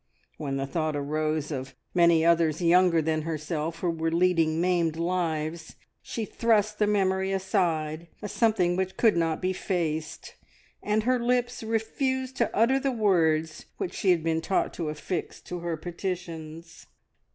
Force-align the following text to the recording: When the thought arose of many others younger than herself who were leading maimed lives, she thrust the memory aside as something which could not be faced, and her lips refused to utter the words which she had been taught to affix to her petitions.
When 0.39 0.57
the 0.57 0.65
thought 0.65 0.95
arose 0.95 1.51
of 1.51 1.75
many 1.93 2.25
others 2.25 2.59
younger 2.59 3.03
than 3.03 3.21
herself 3.21 3.81
who 3.81 3.91
were 3.91 4.09
leading 4.09 4.59
maimed 4.59 4.95
lives, 4.97 5.75
she 6.01 6.25
thrust 6.25 6.79
the 6.79 6.87
memory 6.87 7.31
aside 7.31 8.07
as 8.19 8.31
something 8.31 8.75
which 8.75 8.97
could 8.97 9.15
not 9.15 9.43
be 9.43 9.53
faced, 9.53 10.33
and 10.81 11.03
her 11.03 11.19
lips 11.19 11.61
refused 11.61 12.35
to 12.37 12.49
utter 12.57 12.79
the 12.79 12.91
words 12.91 13.67
which 13.77 13.93
she 13.93 14.09
had 14.09 14.23
been 14.23 14.41
taught 14.41 14.73
to 14.73 14.89
affix 14.89 15.39
to 15.41 15.59
her 15.59 15.77
petitions. 15.77 16.87